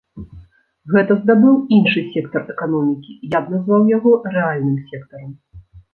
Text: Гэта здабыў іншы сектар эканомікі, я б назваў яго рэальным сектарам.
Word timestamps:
Гэта 0.93 1.17
здабыў 1.17 1.59
іншы 1.77 1.99
сектар 2.15 2.41
эканомікі, 2.53 3.13
я 3.37 3.43
б 3.45 3.57
назваў 3.57 3.87
яго 3.97 4.11
рэальным 4.37 4.81
сектарам. 4.93 5.31